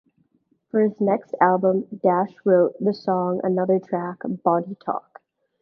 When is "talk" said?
4.83-5.21